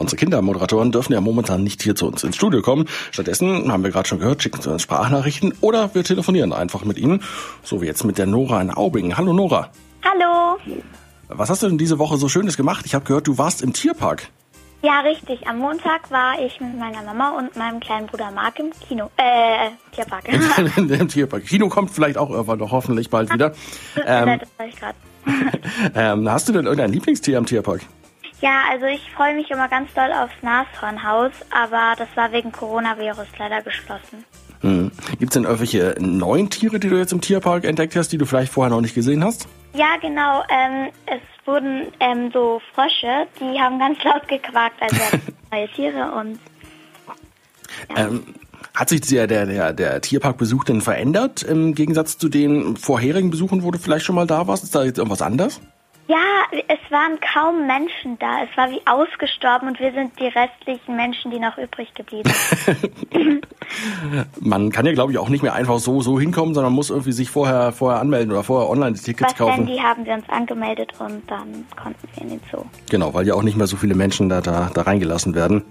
Unsere 0.00 0.16
Kindermoderatoren 0.16 0.90
dürfen 0.90 1.12
ja 1.12 1.20
momentan 1.20 1.62
nicht 1.62 1.80
hier 1.80 1.94
zu 1.94 2.08
uns 2.08 2.24
ins 2.24 2.34
Studio 2.34 2.62
kommen. 2.62 2.88
Stattdessen, 3.12 3.70
haben 3.70 3.84
wir 3.84 3.92
gerade 3.92 4.08
schon 4.08 4.18
gehört, 4.18 4.42
schicken 4.42 4.60
sie 4.60 4.68
uns 4.68 4.82
Sprachnachrichten 4.82 5.54
oder 5.60 5.94
wir 5.94 6.02
telefonieren 6.02 6.52
einfach 6.52 6.84
mit 6.84 6.98
ihnen. 6.98 7.22
So 7.62 7.80
wie 7.80 7.86
jetzt 7.86 8.02
mit 8.02 8.18
der 8.18 8.26
Nora 8.26 8.60
in 8.60 8.72
Aubing. 8.72 9.16
Hallo 9.16 9.32
Nora. 9.32 9.70
Hallo. 10.02 10.58
Was 11.28 11.48
hast 11.48 11.62
du 11.62 11.68
denn 11.68 11.78
diese 11.78 12.00
Woche 12.00 12.16
so 12.16 12.28
Schönes 12.28 12.56
gemacht? 12.56 12.86
Ich 12.86 12.96
habe 12.96 13.04
gehört, 13.04 13.28
du 13.28 13.38
warst 13.38 13.62
im 13.62 13.72
Tierpark. 13.72 14.30
Ja, 14.82 14.98
richtig. 15.02 15.46
Am 15.46 15.58
Montag 15.58 16.10
war 16.10 16.40
ich 16.44 16.60
mit 16.60 16.76
meiner 16.76 17.04
Mama 17.04 17.38
und 17.38 17.54
meinem 17.54 17.78
kleinen 17.78 18.08
Bruder 18.08 18.32
Marc 18.32 18.58
im 18.58 18.72
Kino. 18.88 19.12
Äh, 19.16 19.70
Tierpark. 19.94 20.24
Im 20.76 21.08
Tierpark. 21.08 21.46
Kino 21.46 21.68
kommt 21.68 21.92
vielleicht 21.92 22.18
auch 22.18 22.30
irgendwann 22.30 22.58
noch 22.58 22.72
hoffentlich 22.72 23.10
bald 23.10 23.32
wieder. 23.32 23.52
Ähm, 24.04 24.40
das 24.40 24.68
ich 24.68 24.76
gerade. 24.76 24.96
ähm, 25.94 26.28
hast 26.28 26.48
du 26.48 26.52
denn 26.52 26.64
irgendein 26.64 26.92
Lieblingstier 26.92 27.38
am 27.38 27.46
Tierpark? 27.46 27.82
Ja, 28.40 28.62
also 28.70 28.86
ich 28.86 29.10
freue 29.12 29.34
mich 29.34 29.50
immer 29.50 29.68
ganz 29.68 29.92
doll 29.94 30.12
aufs 30.12 30.34
Nashornhaus, 30.42 31.32
aber 31.50 31.94
das 31.96 32.08
war 32.14 32.32
wegen 32.32 32.52
Coronavirus 32.52 33.28
leider 33.38 33.62
geschlossen. 33.62 34.24
Hm. 34.60 34.90
Gibt 35.18 35.24
es 35.24 35.30
denn 35.30 35.44
irgendwelche 35.44 35.94
neuen 35.98 36.50
Tiere, 36.50 36.80
die 36.80 36.88
du 36.88 36.96
jetzt 36.96 37.12
im 37.12 37.20
Tierpark 37.20 37.64
entdeckt 37.64 37.96
hast, 37.96 38.08
die 38.12 38.18
du 38.18 38.24
vielleicht 38.24 38.52
vorher 38.52 38.70
noch 38.70 38.80
nicht 38.80 38.94
gesehen 38.94 39.22
hast? 39.22 39.46
Ja, 39.74 39.96
genau. 40.00 40.42
Ähm, 40.48 40.90
es 41.06 41.20
wurden 41.46 41.88
ähm, 42.00 42.30
so 42.32 42.60
Frösche, 42.74 43.26
die 43.40 43.60
haben 43.60 43.78
ganz 43.78 44.02
laut 44.04 44.26
gequakt, 44.26 44.80
also 44.80 45.18
neue 45.52 45.68
Tiere 45.68 46.12
und. 46.12 46.38
Ja. 47.90 48.06
Ähm, 48.06 48.34
hat 48.74 48.88
sich 48.88 49.02
der, 49.02 49.26
der, 49.26 49.46
der, 49.46 49.72
der 49.72 50.00
Tierparkbesuch 50.00 50.64
denn 50.64 50.80
verändert 50.80 51.42
im 51.42 51.74
Gegensatz 51.74 52.18
zu 52.18 52.28
den 52.28 52.76
vorherigen 52.76 53.30
Besuchen, 53.30 53.62
wo 53.62 53.70
du 53.70 53.78
vielleicht 53.78 54.04
schon 54.04 54.16
mal 54.16 54.26
da 54.26 54.46
warst? 54.46 54.64
Ist 54.64 54.74
da 54.74 54.82
jetzt 54.82 54.98
irgendwas 54.98 55.22
anders? 55.22 55.60
Ja, 56.06 56.18
es 56.68 56.90
waren 56.90 57.18
kaum 57.32 57.66
Menschen 57.66 58.18
da. 58.18 58.42
Es 58.42 58.54
war 58.56 58.70
wie 58.70 58.80
ausgestorben 58.86 59.68
und 59.68 59.80
wir 59.80 59.92
sind 59.92 60.12
die 60.20 60.26
restlichen 60.26 60.96
Menschen, 60.96 61.30
die 61.30 61.38
noch 61.38 61.56
übrig 61.56 61.94
geblieben 61.94 62.30
sind. 62.30 63.46
Man 64.40 64.70
kann 64.70 64.84
ja, 64.84 64.92
glaube 64.92 65.12
ich, 65.12 65.18
auch 65.18 65.30
nicht 65.30 65.42
mehr 65.42 65.54
einfach 65.54 65.78
so, 65.78 66.02
so 66.02 66.20
hinkommen, 66.20 66.54
sondern 66.54 66.74
muss 66.74 66.90
irgendwie 66.90 67.12
sich 67.12 67.30
vorher, 67.30 67.72
vorher 67.72 68.00
anmelden 68.00 68.32
oder 68.32 68.42
vorher 68.42 68.68
online 68.68 68.92
die 68.92 69.00
Tickets 69.00 69.32
Was 69.32 69.38
kaufen. 69.38 69.66
Handy 69.66 69.78
haben 69.78 70.04
wir 70.04 70.12
uns 70.12 70.28
angemeldet 70.28 70.92
und 70.98 71.22
dann 71.30 71.64
konnten 71.80 72.08
wir 72.14 72.22
in 72.22 72.28
den 72.28 72.40
Zoo. 72.50 72.64
Genau, 72.90 73.14
weil 73.14 73.26
ja 73.26 73.34
auch 73.34 73.42
nicht 73.42 73.56
mehr 73.56 73.66
so 73.66 73.76
viele 73.78 73.94
Menschen 73.94 74.28
da, 74.28 74.42
da, 74.42 74.70
da 74.74 74.82
reingelassen 74.82 75.34
werden. 75.34 75.64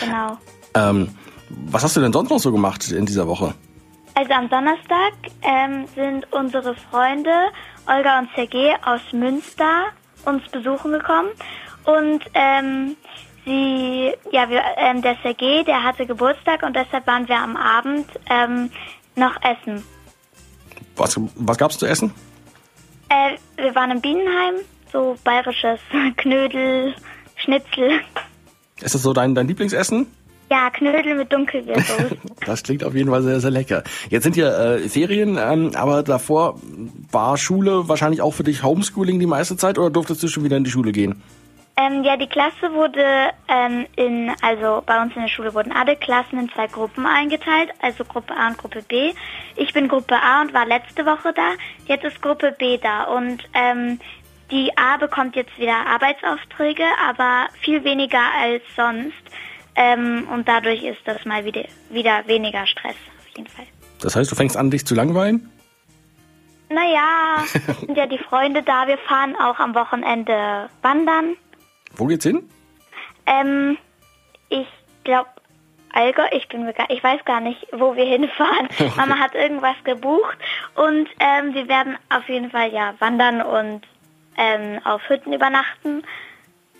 Genau. 0.00 0.38
Ähm, 0.74 1.08
was 1.66 1.82
hast 1.82 1.96
du 1.96 2.00
denn 2.00 2.12
sonst 2.12 2.30
noch 2.30 2.38
so 2.38 2.52
gemacht 2.52 2.92
in 2.92 3.06
dieser 3.06 3.26
Woche? 3.26 3.54
Also 4.18 4.32
am 4.32 4.48
Donnerstag 4.48 5.12
ähm, 5.42 5.86
sind 5.94 6.26
unsere 6.32 6.74
Freunde 6.74 7.30
Olga 7.86 8.18
und 8.18 8.28
Sergei 8.34 8.74
aus 8.84 9.00
Münster 9.12 9.92
uns 10.24 10.42
besuchen 10.50 10.90
gekommen 10.90 11.28
und 11.84 12.24
ähm, 12.34 12.96
sie, 13.44 14.12
ja, 14.32 14.50
wir, 14.50 14.60
ähm, 14.76 15.02
der 15.02 15.16
Sergei, 15.22 15.62
der 15.62 15.84
hatte 15.84 16.04
Geburtstag 16.04 16.64
und 16.64 16.74
deshalb 16.74 17.06
waren 17.06 17.28
wir 17.28 17.36
am 17.36 17.56
Abend 17.56 18.08
ähm, 18.28 18.72
noch 19.14 19.36
essen. 19.40 19.84
Was, 20.96 21.16
was 21.36 21.56
gab's 21.56 21.78
zu 21.78 21.86
essen? 21.86 22.12
Äh, 23.10 23.36
wir 23.62 23.72
waren 23.76 23.92
im 23.92 24.00
Bienenheim, 24.00 24.54
so 24.92 25.16
bayerisches 25.22 25.78
Knödel, 26.16 26.92
Schnitzel. 27.36 28.00
Ist 28.80 28.96
das 28.96 29.02
so 29.02 29.12
dein, 29.12 29.36
dein 29.36 29.46
Lieblingsessen? 29.46 30.08
Ja, 30.50 30.70
Knödel 30.70 31.14
mit 31.14 31.32
Dunkelbeersoße. 31.32 32.16
das 32.46 32.62
klingt 32.62 32.84
auf 32.84 32.94
jeden 32.94 33.10
Fall 33.10 33.22
sehr, 33.22 33.40
sehr 33.40 33.50
lecker. 33.50 33.82
Jetzt 34.08 34.24
sind 34.24 34.36
ja 34.36 34.74
äh, 34.74 34.88
Ferien, 34.88 35.38
ähm, 35.38 35.72
aber 35.74 36.02
davor 36.02 36.58
war 37.12 37.36
Schule 37.36 37.88
wahrscheinlich 37.88 38.22
auch 38.22 38.32
für 38.32 38.44
dich 38.44 38.62
Homeschooling 38.62 39.18
die 39.18 39.26
meiste 39.26 39.56
Zeit 39.56 39.78
oder 39.78 39.90
durftest 39.90 40.22
du 40.22 40.28
schon 40.28 40.44
wieder 40.44 40.56
in 40.56 40.64
die 40.64 40.70
Schule 40.70 40.92
gehen? 40.92 41.22
Ähm, 41.80 42.02
ja, 42.02 42.16
die 42.16 42.26
Klasse 42.26 42.72
wurde 42.72 43.30
ähm, 43.46 43.86
in, 43.94 44.32
also 44.42 44.82
bei 44.84 45.00
uns 45.00 45.14
in 45.14 45.22
der 45.22 45.28
Schule 45.28 45.54
wurden 45.54 45.70
alle 45.70 45.94
Klassen 45.94 46.40
in 46.40 46.50
zwei 46.50 46.66
Gruppen 46.66 47.06
eingeteilt, 47.06 47.70
also 47.80 48.04
Gruppe 48.04 48.34
A 48.36 48.48
und 48.48 48.58
Gruppe 48.58 48.82
B. 48.82 49.12
Ich 49.54 49.72
bin 49.72 49.86
Gruppe 49.86 50.16
A 50.20 50.42
und 50.42 50.52
war 50.52 50.66
letzte 50.66 51.06
Woche 51.06 51.32
da. 51.32 51.52
Jetzt 51.86 52.04
ist 52.04 52.20
Gruppe 52.20 52.56
B 52.58 52.78
da 52.78 53.04
und 53.04 53.44
ähm, 53.54 54.00
die 54.50 54.76
A 54.76 54.96
bekommt 54.96 55.36
jetzt 55.36 55.56
wieder 55.56 55.86
Arbeitsaufträge, 55.86 56.82
aber 57.08 57.48
viel 57.60 57.84
weniger 57.84 58.22
als 58.42 58.62
sonst. 58.74 59.12
Ähm, 59.80 60.26
und 60.32 60.48
dadurch 60.48 60.82
ist 60.82 60.98
das 61.04 61.24
mal 61.24 61.44
wieder, 61.44 61.64
wieder 61.88 62.26
weniger 62.26 62.66
Stress, 62.66 62.96
auf 63.20 63.36
jeden 63.36 63.48
Fall. 63.48 63.66
Das 64.00 64.16
heißt, 64.16 64.30
du 64.30 64.34
fängst 64.34 64.56
an, 64.56 64.72
dich 64.72 64.84
zu 64.84 64.96
langweilen? 64.96 65.48
Naja, 66.68 67.44
sind 67.80 67.96
ja 67.96 68.06
die 68.06 68.18
Freunde 68.18 68.64
da. 68.64 68.88
Wir 68.88 68.98
fahren 68.98 69.36
auch 69.36 69.60
am 69.60 69.76
Wochenende 69.76 70.68
wandern. 70.82 71.36
Wo 71.94 72.06
geht's 72.06 72.24
hin? 72.24 72.42
Ähm, 73.26 73.78
ich 74.48 74.66
glaube, 75.04 75.28
Allgäu, 75.92 76.26
ich 76.32 76.48
bin 76.48 76.64
mir 76.64 76.72
gar, 76.72 76.90
ich 76.90 77.02
weiß 77.02 77.24
gar 77.24 77.40
nicht, 77.40 77.64
wo 77.72 77.94
wir 77.94 78.04
hinfahren. 78.04 78.68
Okay. 78.78 78.92
Mama 78.96 79.18
hat 79.18 79.34
irgendwas 79.34 79.76
gebucht 79.84 80.38
und 80.74 81.08
ähm, 81.20 81.54
wir 81.54 81.68
werden 81.68 81.96
auf 82.10 82.28
jeden 82.28 82.50
Fall 82.50 82.72
ja 82.72 82.94
wandern 82.98 83.42
und 83.42 83.82
ähm, 84.36 84.80
auf 84.84 85.08
Hütten 85.08 85.32
übernachten. 85.32 86.02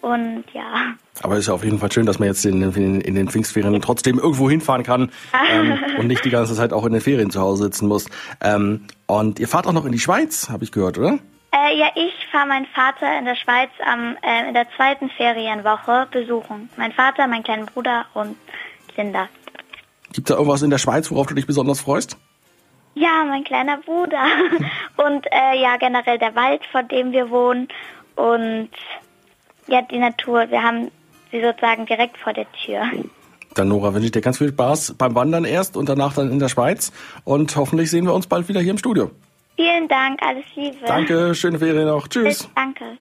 Und 0.00 0.44
ja. 0.52 0.94
Aber 1.22 1.34
es 1.34 1.40
ist 1.40 1.46
ja 1.48 1.54
auf 1.54 1.64
jeden 1.64 1.78
Fall 1.78 1.90
schön, 1.90 2.06
dass 2.06 2.18
man 2.18 2.28
jetzt 2.28 2.44
in, 2.44 2.62
in, 2.62 3.00
in 3.00 3.14
den 3.14 3.28
Pfingstferien 3.28 3.80
trotzdem 3.82 4.18
irgendwo 4.18 4.48
hinfahren 4.48 4.84
kann 4.84 5.10
ähm, 5.50 5.78
und 5.98 6.06
nicht 6.06 6.24
die 6.24 6.30
ganze 6.30 6.54
Zeit 6.54 6.72
auch 6.72 6.84
in 6.84 6.92
den 6.92 7.00
Ferien 7.00 7.30
zu 7.30 7.40
Hause 7.40 7.64
sitzen 7.64 7.88
muss. 7.88 8.06
Ähm, 8.40 8.86
und 9.06 9.40
ihr 9.40 9.48
fahrt 9.48 9.66
auch 9.66 9.72
noch 9.72 9.84
in 9.84 9.92
die 9.92 9.98
Schweiz, 9.98 10.48
habe 10.50 10.64
ich 10.64 10.72
gehört, 10.72 10.98
oder? 10.98 11.18
Äh, 11.50 11.78
ja, 11.78 11.88
ich 11.94 12.12
fahre 12.30 12.46
meinen 12.46 12.66
Vater 12.66 13.18
in 13.18 13.24
der 13.24 13.34
Schweiz 13.34 13.70
am, 13.84 14.16
äh, 14.22 14.48
in 14.48 14.54
der 14.54 14.66
zweiten 14.76 15.08
Ferienwoche 15.10 16.06
besuchen. 16.10 16.68
Mein 16.76 16.92
Vater, 16.92 17.26
mein 17.26 17.42
kleiner 17.42 17.66
Bruder 17.66 18.04
und 18.14 18.36
Linda. 18.96 19.28
Gibt 20.12 20.30
da 20.30 20.34
irgendwas 20.34 20.62
in 20.62 20.70
der 20.70 20.78
Schweiz, 20.78 21.10
worauf 21.10 21.26
du 21.26 21.34
dich 21.34 21.46
besonders 21.46 21.80
freust? 21.80 22.16
Ja, 22.94 23.24
mein 23.26 23.44
kleiner 23.44 23.78
Bruder. 23.78 24.24
und 24.96 25.26
äh, 25.30 25.60
ja, 25.60 25.76
generell 25.76 26.18
der 26.18 26.34
Wald, 26.34 26.62
vor 26.70 26.82
dem 26.82 27.12
wir 27.12 27.30
wohnen. 27.30 27.68
Und 28.16 28.70
ja, 29.68 29.82
die 29.82 29.98
Natur. 29.98 30.50
Wir 30.50 30.62
haben 30.62 30.90
sie 31.30 31.40
sozusagen 31.40 31.86
direkt 31.86 32.18
vor 32.18 32.32
der 32.32 32.46
Tür. 32.52 32.82
Dann 33.54 33.68
Nora, 33.68 33.92
wünsche 33.94 34.06
ich 34.06 34.12
dir 34.12 34.20
ganz 34.20 34.38
viel 34.38 34.50
Spaß 34.50 34.94
beim 34.98 35.14
Wandern 35.14 35.44
erst 35.44 35.76
und 35.76 35.88
danach 35.88 36.14
dann 36.14 36.30
in 36.30 36.38
der 36.38 36.48
Schweiz. 36.48 36.92
Und 37.24 37.56
hoffentlich 37.56 37.90
sehen 37.90 38.04
wir 38.04 38.14
uns 38.14 38.26
bald 38.26 38.48
wieder 38.48 38.60
hier 38.60 38.72
im 38.72 38.78
Studio. 38.78 39.10
Vielen 39.56 39.88
Dank, 39.88 40.22
alles 40.22 40.44
Liebe. 40.54 40.76
Danke, 40.86 41.34
schöne 41.34 41.58
Ferien 41.58 41.88
noch. 41.88 42.06
Tschüss. 42.06 42.48
Danke. 42.54 42.96